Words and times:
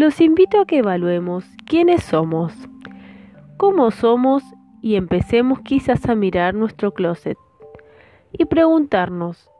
los 0.00 0.18
invito 0.22 0.58
a 0.58 0.64
que 0.64 0.78
evaluemos 0.78 1.44
quiénes 1.66 2.02
somos, 2.02 2.54
cómo 3.58 3.90
somos 3.90 4.42
y 4.80 4.96
empecemos 4.96 5.60
quizás 5.60 6.08
a 6.08 6.14
mirar 6.14 6.54
nuestro 6.54 6.94
closet 6.94 7.36
y 8.32 8.46
preguntarnos 8.46 9.50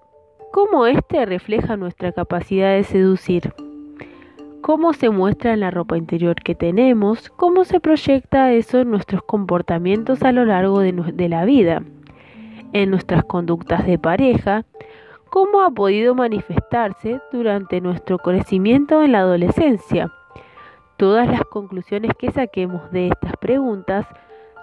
cómo 0.51 0.87
éste 0.87 1.27
refleja 1.27 1.77
nuestra 1.77 2.13
capacidad 2.13 2.73
de 2.73 2.85
seducir, 2.85 3.53
cómo 4.63 4.95
se 4.95 5.11
muestra 5.11 5.53
en 5.53 5.61
la 5.61 5.71
ropa 5.71 5.99
interior 5.99 6.37
que 6.37 6.55
tenemos, 6.55 7.29
cómo 7.29 7.67
se 7.67 7.79
proyecta 7.79 8.51
eso 8.55 8.79
en 8.79 8.91
nuestros 8.91 9.23
comportamientos 9.25 10.23
a 10.23 10.33
lo 10.33 10.47
largo 10.47 10.81
de, 10.81 10.93
de 10.93 11.29
la 11.29 11.45
vida, 11.45 11.83
en 12.73 12.89
nuestras 12.89 13.25
conductas 13.25 13.85
de 13.85 13.99
pareja, 13.99 14.65
cómo 15.29 15.61
ha 15.61 15.71
podido 15.71 16.15
manifestarse 16.15 17.21
durante 17.31 17.83
nuestro 17.83 18.17
crecimiento 18.17 19.03
en 19.03 19.13
la 19.13 19.19
adolescencia. 19.19 20.11
Todas 21.01 21.27
las 21.29 21.45
conclusiones 21.47 22.13
que 22.19 22.31
saquemos 22.31 22.93
de 22.93 23.07
estas 23.09 23.35
preguntas 23.39 24.07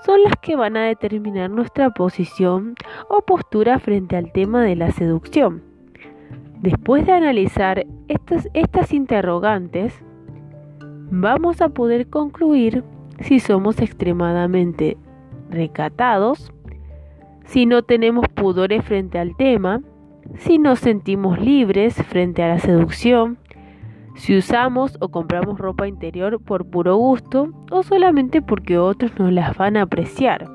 son 0.05 0.21
las 0.21 0.33
que 0.39 0.55
van 0.55 0.77
a 0.77 0.83
determinar 0.83 1.49
nuestra 1.49 1.89
posición 1.89 2.75
o 3.09 3.21
postura 3.21 3.79
frente 3.79 4.15
al 4.17 4.31
tema 4.31 4.61
de 4.61 4.75
la 4.75 4.91
seducción. 4.91 5.63
Después 6.61 7.07
de 7.07 7.13
analizar 7.13 7.87
estas, 8.07 8.93
interrogantes, 8.93 9.99
vamos 11.09 11.59
a 11.59 11.69
poder 11.69 12.07
concluir 12.07 12.83
si 13.21 13.39
somos 13.39 13.81
extremadamente 13.81 14.95
recatados, 15.49 16.53
si 17.45 17.65
no 17.65 17.81
tenemos 17.81 18.27
pudores 18.27 18.85
frente 18.85 19.17
al 19.17 19.35
tema, 19.35 19.81
si 20.35 20.59
nos 20.59 20.77
sentimos 20.77 21.39
libres 21.39 21.95
frente 21.95 22.43
a 22.43 22.49
la 22.49 22.59
seducción, 22.59 23.39
si 24.17 24.35
usamos 24.35 24.97
o 24.99 25.09
compramos 25.09 25.59
ropa 25.59 25.87
interior 25.87 26.41
por 26.41 26.65
puro 26.65 26.97
gusto 26.97 27.51
o 27.71 27.83
solamente 27.83 28.41
porque 28.41 28.77
otros 28.77 29.17
nos 29.19 29.31
las 29.31 29.55
van 29.55 29.77
a 29.77 29.83
apreciar. 29.83 30.49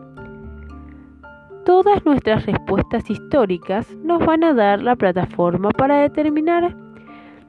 Todas 1.65 2.05
nuestras 2.05 2.45
respuestas 2.45 3.09
históricas 3.09 3.97
nos 4.03 4.25
van 4.27 4.43
a 4.43 4.53
dar 4.53 4.83
la 4.83 4.97
plataforma 4.97 5.71
para 5.71 6.03
determinar 6.03 6.77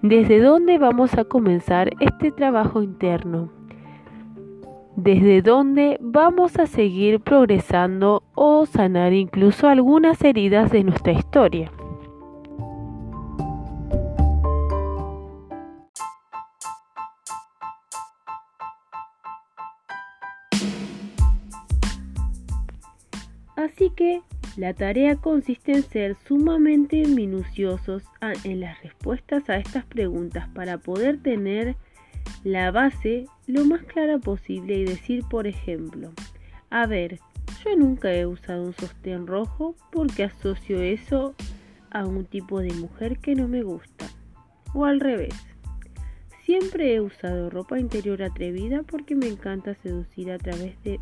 desde 0.04 0.40
dónde 0.40 0.78
vamos 0.78 1.18
a 1.18 1.24
comenzar 1.24 1.90
este 2.00 2.32
trabajo 2.32 2.84
interno, 2.84 3.52
desde 4.96 5.42
dónde 5.42 5.98
vamos 6.00 6.60
a 6.60 6.68
seguir 6.68 7.22
progresando 7.22 8.22
o 8.36 8.68
sanar 8.68 9.14
incluso 9.14 9.68
algunas 9.68 10.24
heridas 10.24 10.72
de 10.72 10.84
nuestra 10.84 11.14
historia. 11.14 11.72
La 24.56 24.74
tarea 24.74 25.16
consiste 25.16 25.74
en 25.74 25.84
ser 25.84 26.16
sumamente 26.28 27.08
minuciosos 27.08 28.04
en 28.44 28.60
las 28.60 28.82
respuestas 28.84 29.50
a 29.50 29.58
estas 29.58 29.86
preguntas 29.86 30.48
para 30.50 30.78
poder 30.78 31.22
tener 31.22 31.76
la 32.44 32.72
base 32.72 33.26
lo 33.48 33.66
más 33.66 33.82
clara 33.84 34.20
posible 34.20 34.76
y 34.76 34.86
decir, 34.86 35.24
por 35.30 35.48
ejemplo, 35.48 36.12
a 36.70 36.86
ver, 36.86 37.20
yo 37.64 37.76
nunca 37.76 38.14
he 38.14 38.26
usado 38.26 38.64
un 38.64 38.74
sostén 38.74 39.26
rojo 39.26 39.76
porque 39.92 40.24
asocio 40.24 40.82
eso 40.82 41.34
a 41.90 42.06
un 42.06 42.26
tipo 42.26 42.60
de 42.60 42.74
mujer 42.74 43.18
que 43.20 43.36
no 43.36 43.48
me 43.48 43.64
gusta. 43.64 44.06
O 44.74 44.86
al 44.86 45.00
revés. 45.00 45.36
Siempre 46.46 46.94
he 46.94 47.02
usado 47.02 47.50
ropa 47.50 47.80
interior 47.80 48.22
atrevida 48.22 48.84
porque 48.84 49.16
me 49.16 49.28
encanta 49.28 49.76
seducir 49.76 50.32
a 50.32 50.38
través 50.38 50.82
de, 50.84 51.00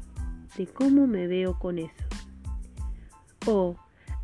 de 0.58 0.68
cómo 0.68 1.08
me 1.08 1.28
veo 1.28 1.58
con 1.58 1.80
eso. 1.80 2.11
O 3.48 3.76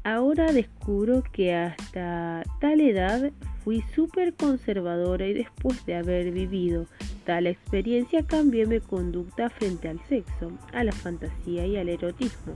ahora 0.03 0.51
descubro 0.51 1.23
que 1.31 1.53
hasta 1.53 2.43
tal 2.61 2.81
edad 2.81 3.31
fui 3.63 3.83
súper 3.93 4.33
conservadora 4.33 5.27
y 5.27 5.33
después 5.33 5.85
de 5.85 5.95
haber 5.95 6.31
vivido 6.31 6.85
tal 7.25 7.47
experiencia 7.47 8.25
cambié 8.25 8.65
mi 8.65 8.79
conducta 8.79 9.49
frente 9.49 9.89
al 9.89 9.99
sexo, 10.07 10.51
a 10.71 10.83
la 10.83 10.93
fantasía 10.93 11.65
y 11.65 11.75
al 11.75 11.89
erotismo. 11.89 12.53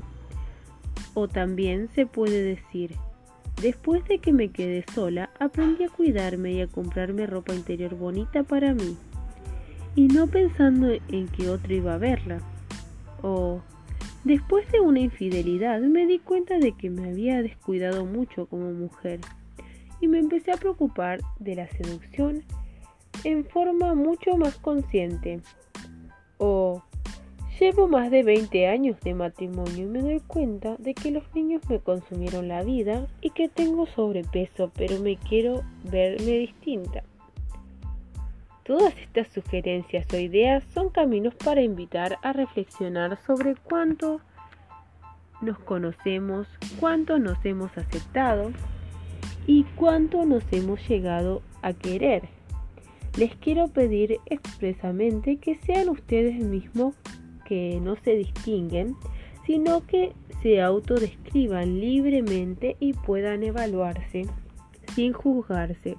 O 1.13 1.27
también 1.27 1.89
se 1.94 2.05
puede 2.05 2.41
decir, 2.41 2.95
después 3.61 4.07
de 4.07 4.19
que 4.19 4.31
me 4.31 4.49
quedé 4.51 4.85
sola, 4.93 5.29
aprendí 5.39 5.83
a 5.83 5.89
cuidarme 5.89 6.53
y 6.53 6.61
a 6.61 6.67
comprarme 6.67 7.28
ropa 7.28 7.53
interior 7.53 7.95
bonita 7.95 8.43
para 8.43 8.73
mí, 8.73 8.95
y 9.95 10.07
no 10.07 10.28
pensando 10.28 10.88
en 11.09 11.28
que 11.28 11.49
otro 11.49 11.73
iba 11.73 11.95
a 11.95 11.97
verla. 11.97 12.39
O 13.22 13.61
Después 14.24 14.72
de 14.72 14.80
una 14.80 15.00
infidelidad 15.00 15.82
me 15.82 16.06
di 16.06 16.20
cuenta 16.20 16.59
de 16.59 16.74
que 16.74 16.92
me 16.92 17.09
había 17.09 17.42
descuidado 17.42 18.06
mucho 18.06 18.46
como 18.46 18.72
mujer 18.72 19.20
y 20.00 20.08
me 20.08 20.20
empecé 20.20 20.52
a 20.52 20.58
preocupar 20.58 21.22
de 21.40 21.56
la 21.56 21.68
seducción 21.68 22.44
en 23.24 23.46
forma 23.46 23.96
mucho 23.96 24.38
más 24.38 24.58
consciente. 24.58 25.40
O 26.38 26.84
llevo 27.59 27.88
más 27.88 28.12
de 28.12 28.24
20 28.24 28.68
años 28.68 29.00
de 29.02 29.14
matrimonio 29.14 29.86
y 29.86 29.90
me 29.90 30.02
doy 30.02 30.20
cuenta 30.20 30.76
de 30.78 30.94
que 30.94 31.12
los 31.12 31.24
niños 31.34 31.62
me 31.70 31.80
consumieron 31.80 32.48
la 32.48 32.64
vida 32.64 33.08
y 33.22 33.32
que 33.32 33.50
tengo 33.50 33.88
sobrepeso, 33.88 34.72
pero 34.76 35.00
me 35.00 35.18
quiero 35.18 35.64
verme 35.84 36.40
distinta. 36.40 37.03
Todas 38.63 38.95
estas 38.97 39.27
sugerencias 39.29 40.05
o 40.13 40.17
ideas 40.17 40.63
son 40.73 40.89
caminos 40.89 41.33
para 41.35 41.61
invitar 41.61 42.17
a 42.22 42.31
reflexionar 42.31 43.17
sobre 43.25 43.55
cuánto 43.55 44.22
nos 45.41 45.57
conocemos, 45.59 46.47
cuánto 46.79 47.17
nos 47.17 47.44
hemos 47.44 47.75
aceptado 47.77 48.51
y 49.47 49.63
cuánto 49.75 50.25
nos 50.25 50.44
hemos 50.51 50.88
llegado 50.88 51.41
a 51.61 51.73
querer. 51.73 52.29
Les 53.17 53.35
quiero 53.35 53.67
pedir 53.67 54.19
expresamente 54.27 55.38
que 55.38 55.55
sean 55.57 55.89
ustedes 55.89 56.35
mismos 56.35 56.95
que 57.45 57.79
no 57.81 57.95
se 57.97 58.11
distinguen, 58.11 58.95
sino 59.45 59.85
que 59.85 60.13
se 60.41 60.61
autodescriban 60.61 61.79
libremente 61.79 62.78
y 62.79 62.93
puedan 62.93 63.43
evaluarse 63.43 64.28
sin 64.95 65.13
juzgarse. 65.13 65.97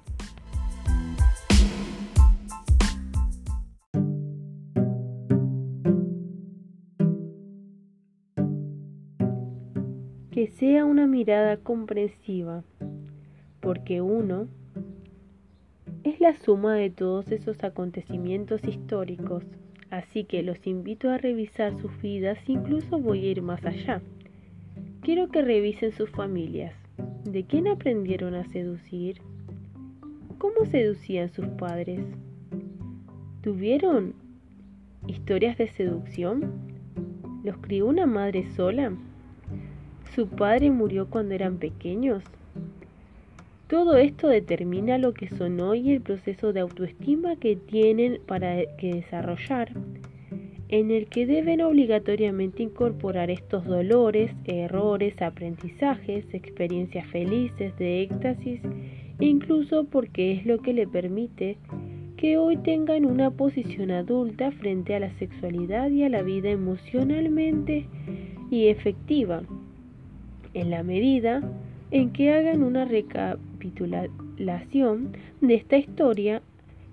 Que 10.42 10.48
sea 10.48 10.84
una 10.84 11.06
mirada 11.06 11.56
comprensiva, 11.56 12.64
porque 13.60 14.00
uno 14.00 14.48
es 16.02 16.18
la 16.18 16.34
suma 16.34 16.74
de 16.74 16.90
todos 16.90 17.30
esos 17.30 17.62
acontecimientos 17.62 18.66
históricos, 18.66 19.44
así 19.90 20.24
que 20.24 20.42
los 20.42 20.66
invito 20.66 21.10
a 21.10 21.18
revisar 21.18 21.80
sus 21.80 21.92
vidas, 22.02 22.40
incluso 22.48 22.98
voy 22.98 23.24
a 23.24 23.30
ir 23.30 23.42
más 23.42 23.64
allá. 23.64 24.02
Quiero 25.02 25.28
que 25.28 25.42
revisen 25.42 25.92
sus 25.92 26.10
familias. 26.10 26.74
¿De 27.22 27.44
quién 27.44 27.68
aprendieron 27.68 28.34
a 28.34 28.42
seducir? 28.42 29.22
¿Cómo 30.38 30.66
seducían 30.66 31.32
sus 31.32 31.46
padres? 31.50 32.00
¿Tuvieron 33.42 34.14
historias 35.06 35.56
de 35.56 35.68
seducción? 35.68 36.50
¿Los 37.44 37.58
crió 37.58 37.86
una 37.86 38.06
madre 38.06 38.50
sola? 38.56 38.92
¿Su 40.14 40.28
padre 40.28 40.70
murió 40.70 41.08
cuando 41.08 41.34
eran 41.34 41.56
pequeños? 41.56 42.22
Todo 43.66 43.96
esto 43.96 44.28
determina 44.28 44.98
lo 44.98 45.14
que 45.14 45.28
son 45.28 45.58
hoy 45.58 45.80
y 45.80 45.92
el 45.92 46.02
proceso 46.02 46.52
de 46.52 46.60
autoestima 46.60 47.36
que 47.36 47.56
tienen 47.56 48.20
para 48.26 48.58
que 48.76 48.96
desarrollar, 48.96 49.72
en 50.68 50.90
el 50.90 51.06
que 51.06 51.24
deben 51.24 51.62
obligatoriamente 51.62 52.62
incorporar 52.62 53.30
estos 53.30 53.64
dolores, 53.64 54.30
errores, 54.44 55.20
aprendizajes, 55.22 56.26
experiencias 56.34 57.06
felices 57.06 57.74
de 57.78 58.02
éxtasis, 58.02 58.60
incluso 59.18 59.84
porque 59.84 60.32
es 60.32 60.44
lo 60.44 60.58
que 60.58 60.74
le 60.74 60.86
permite 60.86 61.56
que 62.18 62.36
hoy 62.36 62.58
tengan 62.58 63.06
una 63.06 63.30
posición 63.30 63.90
adulta 63.90 64.52
frente 64.52 64.94
a 64.94 65.00
la 65.00 65.10
sexualidad 65.14 65.90
y 65.90 66.02
a 66.02 66.10
la 66.10 66.20
vida 66.20 66.50
emocionalmente 66.50 67.86
y 68.50 68.66
efectiva 68.66 69.42
en 70.54 70.70
la 70.70 70.82
medida 70.82 71.42
en 71.90 72.12
que 72.12 72.32
hagan 72.32 72.62
una 72.62 72.84
recapitulación 72.84 75.16
de 75.40 75.54
esta 75.54 75.76
historia 75.76 76.42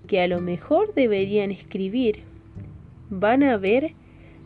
que 0.06 0.20
a 0.20 0.28
lo 0.28 0.40
mejor 0.40 0.94
deberían 0.94 1.50
escribir. 1.50 2.20
Van 3.10 3.42
a 3.42 3.56
ver 3.56 3.92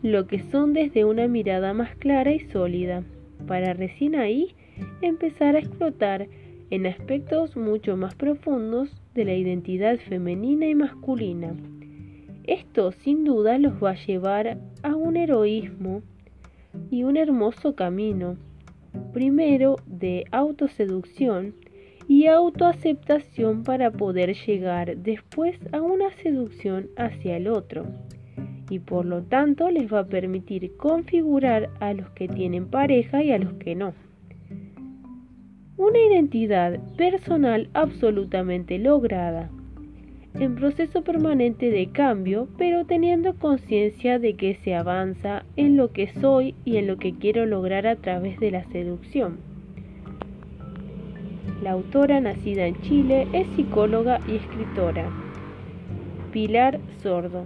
lo 0.01 0.27
que 0.27 0.39
son 0.39 0.73
desde 0.73 1.05
una 1.05 1.27
mirada 1.27 1.73
más 1.73 1.95
clara 1.95 2.31
y 2.31 2.39
sólida, 2.39 3.03
para 3.47 3.73
recién 3.73 4.15
ahí 4.15 4.55
empezar 5.01 5.55
a 5.55 5.59
explotar 5.59 6.27
en 6.69 6.87
aspectos 6.87 7.55
mucho 7.55 7.95
más 7.97 8.15
profundos 8.15 8.89
de 9.13 9.25
la 9.25 9.33
identidad 9.33 9.97
femenina 9.97 10.67
y 10.67 10.75
masculina, 10.75 11.55
Esto 12.43 12.91
sin 12.91 13.23
duda 13.23 13.57
los 13.57 13.83
va 13.83 13.91
a 13.91 14.05
llevar 14.05 14.59
a 14.83 14.95
un 14.95 15.17
heroísmo 15.17 16.01
y 16.91 17.03
un 17.03 17.17
hermoso 17.17 17.75
camino, 17.75 18.37
primero 19.13 19.77
de 19.85 20.25
autoseducción 20.31 21.55
y 22.07 22.27
autoaceptación 22.27 23.63
para 23.63 23.91
poder 23.91 24.35
llegar 24.35 24.97
después 24.97 25.57
a 25.71 25.81
una 25.81 26.11
seducción 26.11 26.87
hacia 26.97 27.37
el 27.37 27.47
otro 27.47 27.85
y 28.69 28.79
por 28.79 29.05
lo 29.05 29.23
tanto 29.23 29.69
les 29.69 29.91
va 29.91 29.99
a 29.99 30.07
permitir 30.07 30.75
configurar 30.77 31.69
a 31.79 31.93
los 31.93 32.09
que 32.11 32.27
tienen 32.27 32.67
pareja 32.67 33.23
y 33.23 33.31
a 33.31 33.37
los 33.37 33.53
que 33.53 33.75
no. 33.75 33.93
Una 35.77 35.99
identidad 35.99 36.79
personal 36.95 37.69
absolutamente 37.73 38.79
lograda, 38.79 39.49
en 40.39 40.55
proceso 40.55 41.03
permanente 41.03 41.69
de 41.69 41.87
cambio, 41.91 42.47
pero 42.57 42.85
teniendo 42.85 43.35
conciencia 43.35 44.19
de 44.19 44.35
que 44.35 44.55
se 44.55 44.75
avanza 44.75 45.44
en 45.57 45.77
lo 45.77 45.91
que 45.91 46.11
soy 46.19 46.55
y 46.65 46.77
en 46.77 46.87
lo 46.87 46.97
que 46.97 47.13
quiero 47.13 47.45
lograr 47.45 47.87
a 47.87 47.95
través 47.95 48.39
de 48.39 48.51
la 48.51 48.63
seducción. 48.65 49.39
La 51.61 51.71
autora 51.71 52.19
nacida 52.19 52.67
en 52.67 52.79
Chile 52.81 53.27
es 53.33 53.47
psicóloga 53.55 54.19
y 54.27 54.35
escritora. 54.35 55.09
Pilar 56.31 56.79
Sordo. 57.01 57.45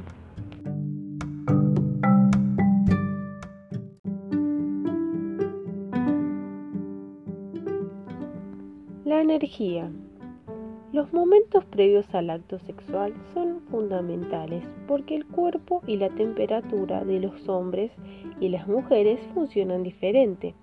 La 9.06 9.21
energía. 9.21 9.89
Los 10.91 11.13
momentos 11.13 11.63
previos 11.65 12.06
al 12.15 12.31
acto 12.31 12.57
sexual 12.57 13.13
son 13.36 13.62
fundamentales 13.69 14.63
porque 14.88 15.15
el 15.15 15.27
cuerpo 15.27 15.83
y 15.86 15.97
la 15.97 16.09
temperatura 16.09 17.03
de 17.03 17.19
los 17.19 17.47
hombres 17.47 17.91
y 18.39 18.50
las 18.50 18.68
mujeres 18.68 19.19
funcionan 19.36 19.83
diferente. 19.83 20.56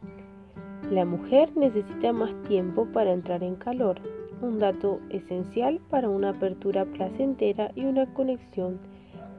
La 0.90 1.04
mujer 1.04 1.56
necesita 1.56 2.12
más 2.12 2.32
tiempo 2.48 2.86
para 2.86 3.12
entrar 3.12 3.44
en 3.44 3.54
calor, 3.54 4.00
un 4.42 4.58
dato 4.58 4.98
esencial 5.10 5.80
para 5.90 6.08
una 6.08 6.30
apertura 6.30 6.84
placentera 6.86 7.70
y 7.76 7.84
una 7.84 8.12
conexión 8.12 8.80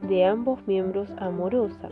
de 0.08 0.24
ambos 0.24 0.66
miembros 0.66 1.10
amorosa. 1.18 1.90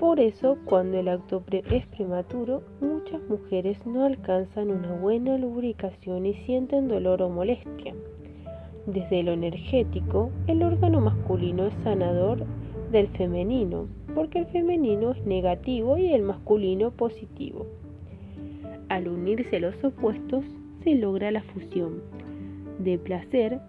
Por 0.00 0.18
eso, 0.18 0.56
cuando 0.64 0.98
el 0.98 1.08
acto 1.08 1.44
es 1.50 1.86
prematuro, 1.88 2.62
muchas 2.80 3.20
mujeres 3.28 3.76
no 3.84 4.06
alcanzan 4.06 4.70
una 4.70 4.94
buena 4.94 5.36
lubricación 5.36 6.24
y 6.24 6.32
sienten 6.46 6.88
dolor 6.88 7.20
o 7.20 7.28
molestia. 7.28 7.94
Desde 8.86 9.22
lo 9.22 9.32
energético, 9.32 10.30
el 10.46 10.62
órgano 10.62 11.02
masculino 11.02 11.66
es 11.66 11.74
sanador 11.84 12.46
del 12.90 13.08
femenino, 13.08 13.88
porque 14.14 14.38
el 14.38 14.46
femenino 14.46 15.10
es 15.10 15.22
negativo 15.26 15.98
y 15.98 16.14
el 16.14 16.22
masculino 16.22 16.92
positivo. 16.92 17.66
Al 18.88 19.06
unirse 19.06 19.60
los 19.60 19.84
opuestos, 19.84 20.46
se 20.82 20.94
logra 20.94 21.30
la 21.30 21.42
fusión 21.42 22.00
de 22.78 22.96
placer 22.96 23.60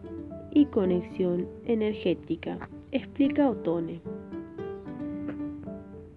y 0.54 0.64
conexión 0.68 1.46
energética, 1.66 2.70
explica 2.94 3.50
Otone. 3.50 4.00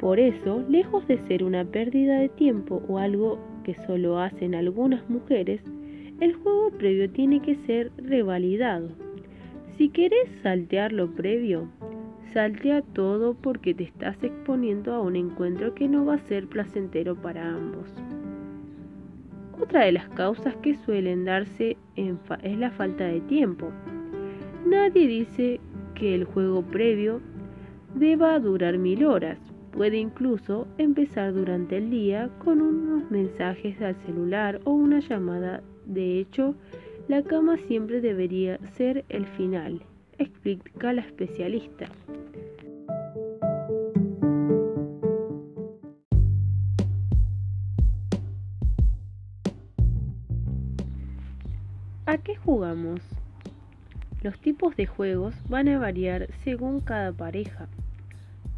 Por 0.04 0.20
eso, 0.20 0.62
lejos 0.68 1.08
de 1.08 1.16
ser 1.16 1.42
una 1.42 1.64
pérdida 1.64 2.18
de 2.18 2.28
tiempo 2.28 2.82
o 2.88 2.98
algo 2.98 3.38
que 3.64 3.74
solo 3.86 4.18
hacen 4.18 4.54
algunas 4.54 5.08
mujeres, 5.08 5.62
el 6.20 6.34
juego 6.34 6.70
previo 6.72 7.08
tiene 7.08 7.40
que 7.40 7.54
ser 7.54 7.90
revalidado. 7.96 8.90
Si 9.78 9.88
querés 9.88 10.28
saltear 10.42 10.92
lo 10.92 11.10
previo, 11.14 11.70
saltea 12.34 12.82
todo 12.82 13.32
porque 13.32 13.72
te 13.72 13.84
estás 13.84 14.22
exponiendo 14.22 14.92
a 14.92 15.00
un 15.00 15.16
encuentro 15.16 15.74
que 15.74 15.88
no 15.88 16.04
va 16.04 16.16
a 16.16 16.28
ser 16.28 16.48
placentero 16.48 17.16
para 17.16 17.48
ambos. 17.48 17.88
Otra 19.58 19.86
de 19.86 19.92
las 19.92 20.10
causas 20.10 20.54
que 20.56 20.74
suelen 20.74 21.24
darse 21.24 21.78
es 21.96 22.58
la 22.58 22.70
falta 22.72 23.06
de 23.06 23.22
tiempo. 23.22 23.70
Nadie 24.66 25.08
dice 25.08 25.60
que 25.94 26.14
el 26.14 26.24
juego 26.24 26.60
previo 26.60 27.22
deba 27.94 28.38
durar 28.38 28.76
mil 28.76 29.06
horas, 29.06 29.53
Puede 29.74 29.96
incluso 29.96 30.68
empezar 30.78 31.34
durante 31.34 31.78
el 31.78 31.90
día 31.90 32.30
con 32.44 32.62
unos 32.62 33.10
mensajes 33.10 33.82
al 33.82 33.96
celular 34.06 34.60
o 34.62 34.70
una 34.70 35.00
llamada. 35.00 35.64
De 35.84 36.20
hecho, 36.20 36.54
la 37.08 37.24
cama 37.24 37.56
siempre 37.56 38.00
debería 38.00 38.60
ser 38.76 39.04
el 39.08 39.26
final, 39.26 39.82
explica 40.16 40.92
la 40.92 41.00
especialista. 41.00 41.88
¿A 52.06 52.18
qué 52.18 52.36
jugamos? 52.36 53.00
Los 54.22 54.38
tipos 54.38 54.76
de 54.76 54.86
juegos 54.86 55.34
van 55.48 55.66
a 55.68 55.80
variar 55.80 56.28
según 56.44 56.78
cada 56.78 57.12
pareja. 57.12 57.66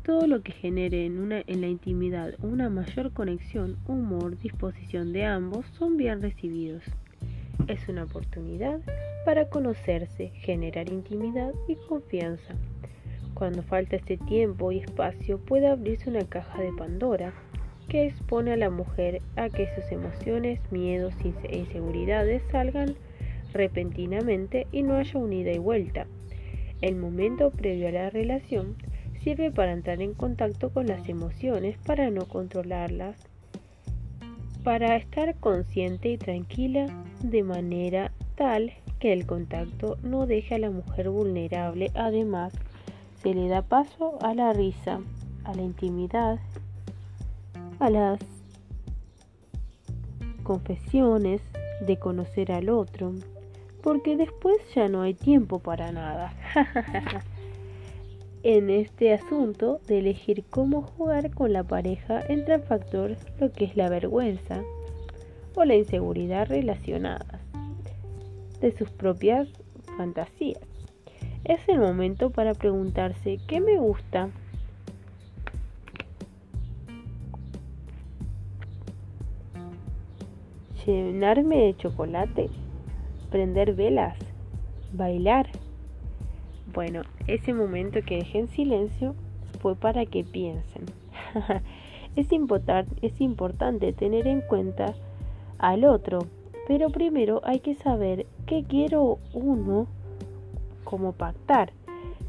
Todo 0.07 0.29
lo 0.29 0.41
que 0.41 0.53
genere 0.53 1.05
en, 1.05 1.19
una, 1.19 1.43
la 1.49 1.67
intimidad 1.67 2.35
una 2.41 2.71
mayor 2.71 3.13
conexión, 3.13 3.77
humor, 3.89 4.39
disposición 4.39 5.13
de 5.13 5.25
ambos 5.25 5.67
son 5.77 5.97
bien 5.97 6.23
recibidos. 6.23 6.85
Es 7.67 7.89
una 7.89 8.05
oportunidad 8.05 8.79
para 9.25 9.49
conocerse, 9.49 10.29
generar 10.29 10.93
intimidad 10.93 11.53
y 11.67 11.75
confianza. 11.89 12.55
Cuando 13.35 13.65
falta 13.65 13.97
este 13.97 14.17
tiempo 14.17 14.71
y 14.71 14.79
espacio 14.79 15.39
puede 15.39 15.67
abrirse 15.67 16.09
una 16.09 16.25
caja 16.25 16.63
de 16.63 16.71
Pandora 16.71 17.35
que 17.89 18.07
expone 18.07 18.53
a 18.53 18.57
la 18.57 18.71
mujer 18.71 19.23
a 19.35 19.49
que 19.49 19.67
sus 19.75 19.91
emociones, 19.91 20.61
miedos 20.71 21.15
e 21.25 21.59
inseguridades 21.59 22.45
salgan 22.53 22.95
repentinamente 23.53 24.69
y 24.71 24.85
no 24.85 24.99
haya 24.99 25.19
un 25.19 25.33
ida 25.33 25.51
y 25.51 25.59
vuelta. 25.59 26.07
El 26.81 26.95
momento 26.95 27.51
previo 27.51 27.89
a 27.89 27.91
la 27.91 28.11
relación 28.11 28.77
sirve 29.27 29.51
para 29.51 29.73
entrar 29.73 30.01
en 30.03 30.15
contacto 30.15 30.71
con 30.71 30.87
las 30.87 31.09
emociones, 31.09 31.77
para 31.79 32.11
no 32.11 32.27
controlarlas, 32.29 33.17
para 34.63 34.95
estar 34.95 35.35
consciente 35.41 36.11
y 36.11 36.17
tranquila 36.17 36.87
de 37.25 37.43
manera 37.43 38.13
tal 38.37 38.73
que 39.01 39.13
el 39.13 39.27
contacto 39.27 39.99
no 40.05 40.27
deje 40.27 40.55
a 40.55 40.59
la 40.61 40.71
mujer 40.71 41.11
vulnerable. 41.11 41.91
Además, 41.97 42.53
se 43.21 43.35
le 43.35 43.49
da 43.49 43.63
paso 43.63 44.17
a 44.23 44.33
la 44.33 44.53
risa, 44.53 45.01
a 45.43 45.55
la 45.55 45.63
intimidad, 45.63 46.39
a 47.81 47.91
las 47.91 48.21
confesiones 50.45 51.43
de 51.85 51.99
conocer 51.99 52.53
al 52.53 52.69
otro, 52.69 53.13
porque 53.83 54.17
después 54.17 54.57
ya 54.73 54.89
no 54.89 55.03
hay 55.03 55.15
tiempo 55.15 55.59
para 55.59 55.91
nada. 55.91 56.33
En 58.49 58.71
este 58.71 59.13
asunto 59.13 59.81
de 59.89 59.99
elegir 59.99 60.45
cómo 60.49 60.83
jugar 60.83 61.35
con 61.35 61.53
la 61.53 61.65
pareja 61.65 62.21
entra 62.29 62.55
en 62.55 62.63
factor 62.63 63.17
lo 63.41 63.51
que 63.51 63.65
es 63.65 63.77
la 63.77 63.89
vergüenza 63.89 64.63
o 65.57 65.65
la 65.65 65.75
inseguridad 65.75 66.47
relacionadas 66.47 67.41
de 68.61 68.71
sus 68.71 68.89
propias 68.91 69.49
fantasías. 69.97 70.61
Es 71.43 71.59
el 71.69 71.81
momento 71.81 72.31
para 72.31 72.55
preguntarse 72.55 73.41
qué 73.49 73.61
me 73.61 73.79
gusta. 73.79 74.29
Llenarme 80.87 81.65
de 81.65 81.77
chocolate, 81.79 82.49
prender 83.29 83.75
velas, 83.75 84.17
bailar 84.93 85.49
bueno, 86.77 87.05
ese 87.27 87.55
momento 87.55 88.01
que 88.07 88.17
dejé 88.17 88.41
en 88.41 88.49
silencio 88.49 89.15
fue 89.63 89.77
para 89.77 90.05
que 90.05 90.25
piensen. 90.25 90.85
es, 92.17 92.29
es 93.01 93.21
importante 93.23 93.95
tener 93.95 94.27
en 94.27 94.43
cuenta 94.43 94.95
al 95.57 95.87
otro, 95.87 96.19
pero 96.69 96.91
primero 96.91 97.41
hay 97.45 97.61
que 97.61 97.77
saber 97.77 98.27
qué 98.45 98.63
quiero 98.63 99.19
uno 99.33 99.87
como 100.85 101.13
pactar. 101.13 101.73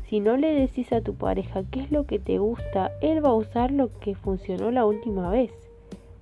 Si 0.06 0.22
no 0.22 0.38
le 0.38 0.54
decís 0.54 0.94
a 0.94 1.02
tu 1.02 1.14
pareja 1.14 1.64
qué 1.70 1.82
es 1.82 1.92
lo 1.92 2.06
que 2.06 2.18
te 2.18 2.38
gusta, 2.38 2.94
él 3.02 3.24
va 3.24 3.32
a 3.32 3.36
usar 3.36 3.72
lo 3.72 4.00
que 4.00 4.16
funcionó 4.16 4.72
la 4.72 4.86
última 4.86 5.30
vez. 5.30 5.52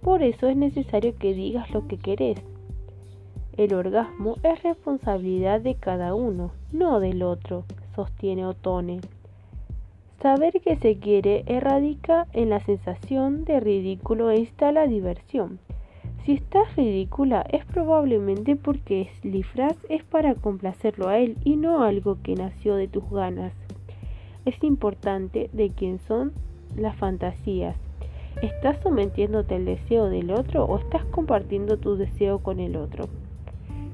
Por 0.01 0.23
eso 0.23 0.47
es 0.47 0.57
necesario 0.57 1.15
que 1.15 1.35
digas 1.35 1.69
lo 1.69 1.87
que 1.87 1.97
querés. 1.99 2.41
El 3.55 3.75
orgasmo 3.75 4.37
es 4.41 4.63
responsabilidad 4.63 5.61
de 5.61 5.75
cada 5.75 6.15
uno, 6.15 6.49
no 6.71 6.99
del 6.99 7.21
otro 7.21 7.65
sostiene 7.95 8.45
Otone. 8.45 8.99
Saber 10.21 10.61
que 10.61 10.75
se 10.75 10.97
quiere 10.97 11.43
erradica 11.45 12.27
en 12.33 12.49
la 12.49 12.59
sensación 12.59 13.45
de 13.45 13.59
ridículo 13.59 14.29
e 14.29 14.39
instala 14.39 14.87
diversión. 14.87 15.59
Si 16.25 16.33
estás 16.33 16.75
ridícula 16.75 17.45
es 17.51 17.65
probablemente 17.65 18.55
porque 18.55 19.09
el 19.23 19.31
disfraz 19.31 19.77
es 19.89 20.03
para 20.03 20.33
complacerlo 20.33 21.07
a 21.07 21.19
él 21.19 21.37
y 21.43 21.55
no 21.55 21.83
algo 21.83 22.17
que 22.23 22.35
nació 22.35 22.75
de 22.75 22.87
tus 22.87 23.07
ganas. 23.11 23.53
es 24.45 24.63
importante 24.63 25.49
de 25.53 25.71
quién 25.71 25.99
son 25.99 26.33
las 26.75 26.95
fantasías. 26.95 27.75
¿Estás 28.41 28.77
sometiéndote 28.83 29.55
al 29.55 29.65
deseo 29.65 30.09
del 30.09 30.31
otro 30.31 30.65
o 30.65 30.77
estás 30.77 31.05
compartiendo 31.05 31.77
tu 31.77 31.95
deseo 31.95 32.39
con 32.39 32.59
el 32.59 32.75
otro? 32.75 33.05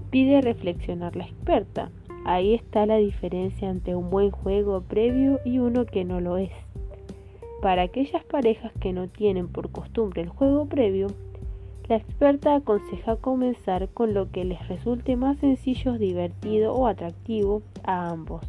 Pide 0.10 0.42
reflexionar 0.42 1.16
la 1.16 1.26
experta. 1.26 1.90
Ahí 2.24 2.54
está 2.54 2.86
la 2.86 2.98
diferencia 2.98 3.70
entre 3.70 3.96
un 3.96 4.10
buen 4.10 4.32
juego 4.32 4.82
previo 4.82 5.40
y 5.44 5.60
uno 5.60 5.86
que 5.86 6.06
no 6.06 6.22
lo 6.22 6.38
es. 6.38 6.52
Para 7.62 7.84
aquellas 7.84 8.24
parejas 8.24 8.72
que 8.80 8.94
no 8.94 9.08
tienen 9.08 9.48
por 9.48 9.72
costumbre 9.72 10.22
el 10.22 10.30
juego 10.30 10.66
previo, 10.66 11.08
la 11.88 11.96
experta 11.98 12.56
aconseja 12.56 13.16
comenzar 13.18 13.90
con 13.90 14.14
lo 14.14 14.32
que 14.32 14.46
les 14.46 14.68
resulte 14.68 15.16
más 15.16 15.40
sencillo, 15.40 15.98
divertido 15.98 16.74
o 16.74 16.88
atractivo 16.88 17.64
a 17.84 18.10
ambos. 18.10 18.42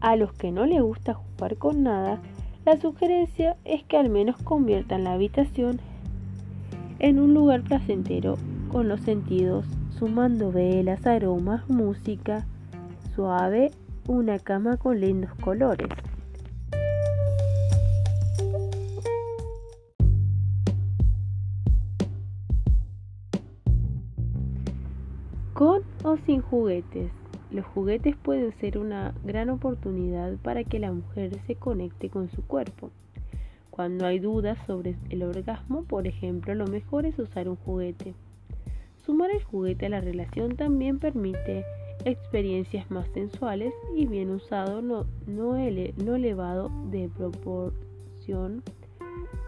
A 0.00 0.16
los 0.16 0.32
que 0.32 0.52
no 0.52 0.66
les 0.66 0.82
gusta 0.82 1.14
jugar 1.14 1.56
con 1.56 1.82
nada, 1.82 2.20
la 2.64 2.80
sugerencia 2.80 3.56
es 3.64 3.84
que 3.84 3.98
al 3.98 4.08
menos 4.08 4.36
conviertan 4.42 5.04
la 5.04 5.12
habitación 5.12 5.80
en 6.98 7.18
un 7.18 7.34
lugar 7.34 7.62
placentero 7.62 8.36
con 8.72 8.88
los 8.88 9.00
sentidos, 9.00 9.66
sumando 9.98 10.50
velas, 10.50 11.06
aromas, 11.06 11.68
música 11.68 12.44
suave, 13.14 13.70
una 14.08 14.38
cama 14.38 14.76
con 14.76 15.00
lindos 15.00 15.32
colores. 15.40 15.88
Con 25.52 25.82
o 26.02 26.16
sin 26.26 26.42
juguetes. 26.42 27.12
Los 27.52 27.64
juguetes 27.66 28.16
pueden 28.16 28.52
ser 28.58 28.78
una 28.78 29.14
gran 29.24 29.48
oportunidad 29.48 30.36
para 30.38 30.64
que 30.64 30.80
la 30.80 30.90
mujer 30.90 31.38
se 31.46 31.54
conecte 31.54 32.10
con 32.10 32.28
su 32.30 32.44
cuerpo. 32.44 32.90
Cuando 33.70 34.06
hay 34.06 34.18
dudas 34.18 34.58
sobre 34.66 34.96
el 35.10 35.22
orgasmo, 35.22 35.84
por 35.84 36.08
ejemplo, 36.08 36.54
lo 36.56 36.66
mejor 36.66 37.06
es 37.06 37.16
usar 37.18 37.48
un 37.48 37.56
juguete. 37.56 38.14
Sumar 39.04 39.30
el 39.30 39.42
juguete 39.44 39.86
a 39.86 39.90
la 39.90 40.00
relación 40.00 40.56
también 40.56 40.98
permite 40.98 41.66
experiencias 42.06 42.90
más 42.90 43.06
sensuales 43.08 43.74
y 43.94 44.06
bien 44.06 44.30
usado, 44.30 44.80
no, 44.80 45.06
no, 45.26 45.56
elevado 45.56 46.70
de 46.90 47.10
proporción, 47.10 48.62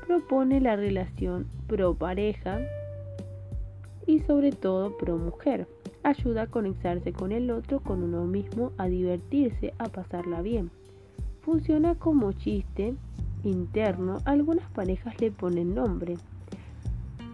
propone 0.07 0.61
la 0.61 0.77
relación 0.77 1.47
pro 1.67 1.95
pareja 1.95 2.61
y 4.07 4.21
sobre 4.21 4.53
todo 4.53 4.97
pro 4.99 5.17
mujer 5.17 5.67
ayuda 6.03 6.43
a 6.43 6.47
conectarse 6.47 7.13
con 7.13 7.33
el 7.33 7.51
otro, 7.51 7.81
con 7.81 8.03
uno 8.03 8.25
mismo, 8.25 8.73
a 8.77 8.87
divertirse, 8.89 9.73
a 9.79 9.89
pasarla 9.89 10.43
bien. 10.43 10.71
Funciona 11.41 11.95
como 11.95 12.33
chiste 12.33 12.95
interno, 13.43 14.19
algunas 14.27 14.69
parejas 14.71 15.21
le 15.21 15.31
ponen 15.31 15.75
nombre. 15.75 16.17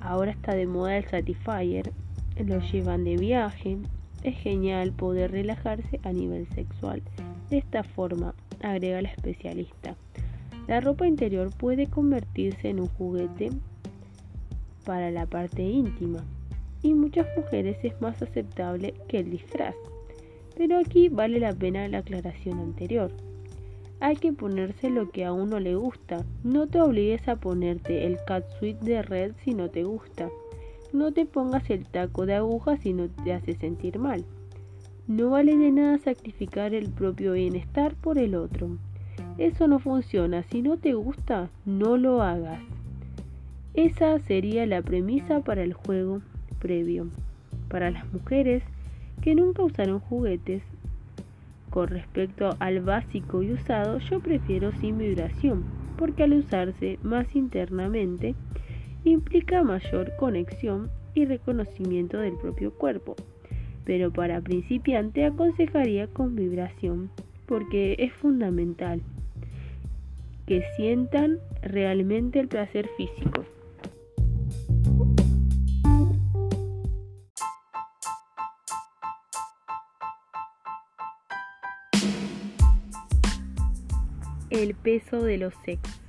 Ahora 0.01 0.31
está 0.31 0.55
de 0.55 0.67
moda 0.67 0.97
el 0.97 1.05
Satisfyer, 1.05 1.93
lo 2.45 2.61
llevan 2.61 3.05
de 3.05 3.17
viaje. 3.17 3.79
Es 4.23 4.37
genial 4.39 4.93
poder 4.93 5.33
relajarse 5.33 6.01
a 6.03 6.13
nivel 6.13 6.47
sexual. 6.55 7.03
De 7.51 7.59
esta 7.59 7.83
forma, 7.83 8.35
agrega 8.63 9.03
la 9.03 9.09
especialista. 9.09 9.97
La 10.69 10.81
ropa 10.81 11.07
interior 11.07 11.51
puede 11.51 11.89
convertirse 11.89 12.69
en 12.69 12.81
un 12.81 12.89
juguete 12.89 13.51
para 14.85 15.11
la 15.11 15.27
parte 15.27 15.63
íntima 15.63 16.25
y 16.83 16.95
muchas 16.95 17.27
mujeres 17.37 17.77
es 17.83 18.01
más 18.01 18.21
aceptable 18.23 18.95
que 19.09 19.19
el 19.19 19.31
disfraz. 19.31 19.75
Pero 20.57 20.79
aquí 20.79 21.09
vale 21.09 21.41
la 21.41 21.53
pena 21.53 21.89
la 21.89 21.99
aclaración 21.99 22.59
anterior. 22.59 23.11
Hay 24.01 24.17
que 24.17 24.33
ponerse 24.33 24.91
lo 24.91 25.11
que 25.11 25.25
a 25.25 25.33
uno 25.33 25.61
le 25.61 25.77
gusta. 25.77 26.25
No 26.43 26.67
te 26.67 26.81
obligues 26.81 27.27
a 27.29 27.37
ponerte 27.37 28.07
el 28.07 28.19
catsuit 28.27 28.79
de 28.81 29.03
red 29.03 29.33
si 29.45 29.55
no 29.55 29.71
te 29.71 29.85
gusta. 29.85 30.29
No 30.93 31.13
te 31.13 31.25
pongas 31.25 31.71
el 31.71 31.87
taco 31.87 32.27
de 32.27 32.35
aguja 32.35 32.77
si 32.77 32.93
no 32.93 33.09
te 33.09 33.33
hace 33.33 33.55
sentir 33.55 33.99
mal. 33.99 34.25
No 35.07 35.31
vale 35.31 35.57
de 35.57 35.71
nada 35.73 35.99
sacrificar 35.99 36.75
el 36.75 36.91
propio 36.91 37.33
bienestar 37.33 37.95
por 37.95 38.19
el 38.19 38.35
otro. 38.35 38.77
Eso 39.39 39.69
no 39.69 39.79
funciona. 39.79 40.43
Si 40.43 40.61
no 40.61 40.77
te 40.77 40.93
gusta, 40.93 41.49
no 41.65 41.97
lo 41.97 42.23
hagas. 42.23 42.61
Esa 43.75 44.19
sería 44.19 44.67
la 44.67 44.83
premisa 44.83 45.41
para 45.41 45.63
el 45.63 45.73
juego 45.73 46.21
previo. 46.59 47.09
Para 47.69 47.91
las 47.91 48.13
mujeres 48.13 48.63
que 49.23 49.35
nunca 49.35 49.63
usaron 49.63 49.99
juguetes, 49.99 50.63
con 51.71 51.89
respecto 51.89 52.55
al 52.59 52.81
básico 52.81 53.43
y 53.43 53.53
usado, 53.53 53.99
yo 53.99 54.21
prefiero 54.21 54.73
sin 54.73 54.99
vibración, 54.99 55.65
porque 55.97 56.25
al 56.25 56.35
usarse 56.35 56.99
más 57.03 57.35
internamente 57.35 58.35
implica 59.05 59.63
mayor 59.63 60.15
conexión 60.17 60.91
y 61.15 61.25
reconocimiento 61.25 62.19
del 62.19 62.37
propio 62.37 62.73
cuerpo. 62.73 63.17
Pero 63.85 64.13
para 64.13 64.41
principiante 64.41 65.25
aconsejaría 65.25 66.07
con 66.07 66.37
vibración, 66.37 67.11
porque 67.47 67.97
es 67.99 68.13
fundamental 68.15 69.01
que 70.47 70.63
sientan 70.77 71.39
realmente 71.63 72.41
el 72.41 72.49
placer 72.49 72.89
físico. 72.97 73.45
el 84.53 84.75
peso 84.75 85.23
de 85.23 85.39
los 85.39 85.55
ex. 85.67 86.02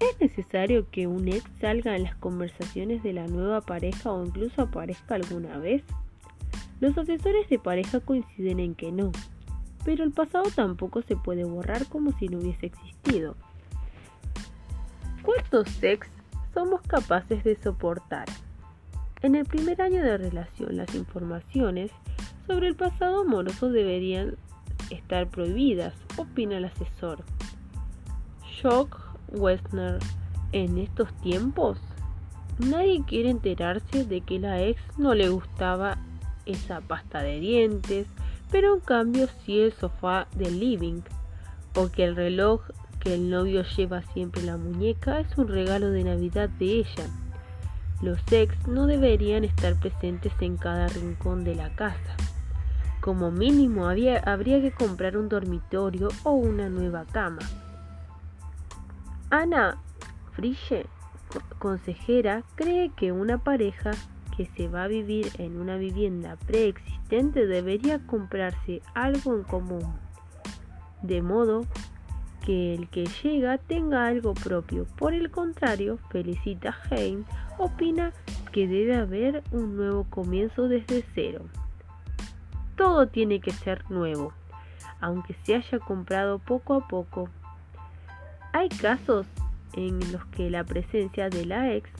¿Es 0.00 0.20
necesario 0.20 0.88
que 0.90 1.08
un 1.08 1.26
ex 1.26 1.44
salga 1.60 1.96
en 1.96 2.04
las 2.04 2.14
conversaciones 2.16 3.02
de 3.02 3.12
la 3.12 3.26
nueva 3.26 3.60
pareja 3.60 4.12
o 4.12 4.24
incluso 4.24 4.62
aparezca 4.62 5.16
alguna 5.16 5.58
vez? 5.58 5.82
Los 6.80 6.96
asesores 6.96 7.48
de 7.48 7.58
pareja 7.58 7.98
coinciden 7.98 8.60
en 8.60 8.76
que 8.76 8.92
no, 8.92 9.10
pero 9.84 10.04
el 10.04 10.12
pasado 10.12 10.44
tampoco 10.54 11.02
se 11.02 11.16
puede 11.16 11.42
borrar 11.42 11.86
como 11.86 12.16
si 12.18 12.28
no 12.28 12.38
hubiese 12.38 12.66
existido. 12.66 13.34
¿Cuántos 15.22 15.82
ex 15.82 16.08
somos 16.54 16.80
capaces 16.82 17.42
de 17.42 17.56
soportar? 17.56 18.26
En 19.22 19.34
el 19.34 19.46
primer 19.46 19.82
año 19.82 20.00
de 20.00 20.16
relación, 20.16 20.76
las 20.76 20.94
informaciones 20.94 21.90
sobre 22.46 22.68
el 22.68 22.76
pasado 22.76 23.22
amoroso 23.22 23.68
deberían 23.68 24.36
estar 24.90 25.28
prohibidas, 25.28 25.94
opina 26.16 26.58
el 26.58 26.66
asesor. 26.66 27.24
Shock 28.44 29.07
Westner, 29.32 29.98
en 30.52 30.78
estos 30.78 31.12
tiempos, 31.20 31.78
nadie 32.58 33.02
quiere 33.06 33.30
enterarse 33.30 34.04
de 34.04 34.20
que 34.20 34.38
la 34.38 34.62
ex 34.62 34.80
no 34.96 35.14
le 35.14 35.28
gustaba 35.28 35.98
esa 36.46 36.80
pasta 36.80 37.22
de 37.22 37.40
dientes, 37.40 38.06
pero 38.50 38.74
en 38.74 38.80
cambio 38.80 39.28
sí 39.44 39.60
el 39.60 39.72
sofá 39.72 40.26
del 40.34 40.58
living, 40.58 41.02
o 41.74 41.88
que 41.88 42.04
el 42.04 42.16
reloj 42.16 42.62
que 43.00 43.14
el 43.14 43.30
novio 43.30 43.62
lleva 43.76 44.02
siempre 44.02 44.40
en 44.40 44.48
la 44.48 44.56
muñeca 44.56 45.20
es 45.20 45.36
un 45.36 45.48
regalo 45.48 45.90
de 45.90 46.04
Navidad 46.04 46.48
de 46.48 46.78
ella. 46.78 47.06
Los 48.00 48.18
ex 48.30 48.66
no 48.66 48.86
deberían 48.86 49.44
estar 49.44 49.74
presentes 49.78 50.32
en 50.40 50.56
cada 50.56 50.88
rincón 50.88 51.44
de 51.44 51.54
la 51.54 51.70
casa. 51.70 52.16
Como 53.00 53.30
mínimo 53.30 53.86
habría 53.86 54.60
que 54.60 54.72
comprar 54.72 55.16
un 55.16 55.28
dormitorio 55.28 56.08
o 56.24 56.32
una 56.32 56.68
nueva 56.68 57.04
cama. 57.04 57.40
Ana 59.30 59.78
Friche, 60.32 60.86
consejera, 61.58 62.42
cree 62.54 62.90
que 62.90 63.12
una 63.12 63.38
pareja 63.38 63.90
que 64.36 64.46
se 64.56 64.68
va 64.68 64.84
a 64.84 64.88
vivir 64.88 65.30
en 65.38 65.60
una 65.60 65.76
vivienda 65.76 66.36
preexistente 66.46 67.46
debería 67.46 67.98
comprarse 68.06 68.82
algo 68.94 69.34
en 69.34 69.42
común, 69.42 69.94
de 71.02 71.22
modo 71.22 71.66
que 72.44 72.74
el 72.74 72.88
que 72.88 73.06
llega 73.22 73.58
tenga 73.58 74.06
algo 74.06 74.34
propio. 74.34 74.86
Por 74.96 75.12
el 75.12 75.30
contrario, 75.30 75.98
Felicita 76.10 76.76
Hein 76.90 77.24
opina 77.58 78.12
que 78.52 78.68
debe 78.68 78.96
haber 78.96 79.42
un 79.50 79.76
nuevo 79.76 80.04
comienzo 80.04 80.68
desde 80.68 81.04
cero 81.14 81.44
todo 82.78 83.08
tiene 83.08 83.40
que 83.40 83.50
ser 83.50 83.84
nuevo, 83.90 84.32
aunque 85.00 85.34
se 85.42 85.56
haya 85.56 85.78
comprado 85.80 86.38
poco 86.38 86.74
a 86.74 86.86
poco. 86.86 87.28
Hay 88.52 88.68
casos 88.68 89.26
en 89.74 90.00
los 90.12 90.24
que 90.26 90.50
la 90.50 90.64
presencia 90.64 91.28
de 91.28 91.44
la 91.44 91.72
ex 91.72 91.90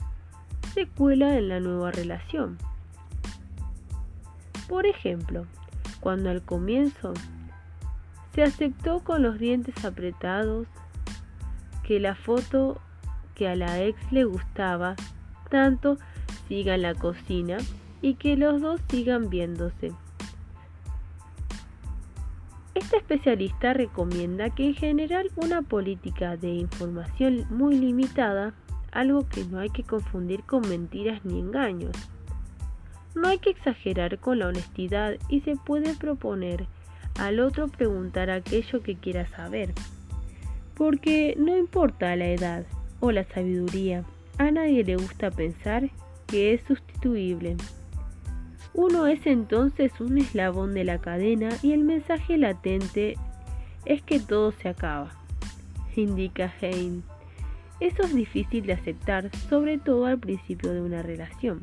se 0.73 0.87
cuela 0.87 1.37
en 1.37 1.49
la 1.49 1.59
nueva 1.59 1.91
relación. 1.91 2.57
Por 4.67 4.85
ejemplo, 4.85 5.45
cuando 5.99 6.29
al 6.29 6.41
comienzo 6.41 7.13
se 8.33 8.43
aceptó 8.43 8.99
con 8.99 9.23
los 9.23 9.39
dientes 9.39 9.83
apretados 9.83 10.67
que 11.83 11.99
la 11.99 12.15
foto 12.15 12.79
que 13.35 13.47
a 13.47 13.55
la 13.55 13.81
ex 13.81 14.11
le 14.11 14.25
gustaba 14.25 14.95
tanto 15.49 15.97
siga 16.47 16.75
en 16.75 16.83
la 16.83 16.93
cocina 16.93 17.57
y 18.01 18.15
que 18.15 18.35
los 18.35 18.61
dos 18.61 18.81
sigan 18.89 19.29
viéndose. 19.29 19.91
Este 22.89 22.97
especialista 22.97 23.73
recomienda 23.73 24.49
que 24.49 24.65
en 24.65 24.73
general 24.73 25.29
una 25.35 25.61
política 25.61 26.37
de 26.37 26.47
información 26.55 27.45
muy 27.51 27.75
limitada, 27.75 28.55
algo 28.91 29.29
que 29.29 29.45
no 29.45 29.59
hay 29.59 29.69
que 29.69 29.83
confundir 29.83 30.41
con 30.41 30.67
mentiras 30.67 31.23
ni 31.23 31.39
engaños. 31.39 31.95
No 33.13 33.27
hay 33.27 33.37
que 33.37 33.51
exagerar 33.51 34.17
con 34.17 34.39
la 34.39 34.47
honestidad 34.47 35.17
y 35.29 35.41
se 35.41 35.55
puede 35.55 35.93
proponer 35.93 36.65
al 37.19 37.41
otro 37.41 37.67
preguntar 37.67 38.31
aquello 38.31 38.81
que 38.81 38.95
quiera 38.95 39.27
saber. 39.27 39.71
Porque 40.73 41.35
no 41.37 41.55
importa 41.55 42.15
la 42.15 42.29
edad 42.29 42.65
o 43.01 43.11
la 43.11 43.23
sabiduría, 43.23 44.03
a 44.39 44.49
nadie 44.49 44.83
le 44.83 44.95
gusta 44.95 45.29
pensar 45.29 45.91
que 46.25 46.55
es 46.55 46.63
sustituible. 46.63 47.55
Uno 48.81 49.07
es 49.07 49.27
entonces 49.27 49.91
un 49.99 50.17
eslabón 50.19 50.73
de 50.73 50.85
la 50.85 50.99
cadena 50.99 51.49
y 51.61 51.73
el 51.73 51.83
mensaje 51.83 52.37
latente 52.37 53.17
es 53.83 54.01
que 54.01 54.21
todo 54.21 54.53
se 54.53 54.69
acaba, 54.69 55.11
indica 55.97 56.53
Hein. 56.61 57.03
Eso 57.81 58.03
es 58.03 58.15
difícil 58.15 58.65
de 58.65 58.71
aceptar, 58.71 59.35
sobre 59.49 59.79
todo 59.79 60.05
al 60.05 60.17
principio 60.17 60.71
de 60.71 60.79
una 60.79 61.01
relación. 61.01 61.59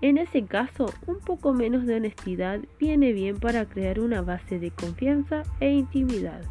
En 0.00 0.18
ese 0.18 0.44
caso, 0.44 0.92
un 1.06 1.20
poco 1.20 1.52
menos 1.52 1.86
de 1.86 1.94
honestidad 1.94 2.58
viene 2.80 3.12
bien 3.12 3.38
para 3.38 3.66
crear 3.66 4.00
una 4.00 4.20
base 4.20 4.58
de 4.58 4.72
confianza 4.72 5.44
e 5.60 5.70
intimidad. 5.70 6.42